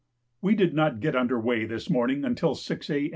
[0.41, 3.09] We did not get under weigh this morning until 6 A.